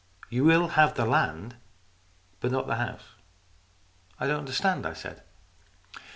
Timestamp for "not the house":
2.51-3.03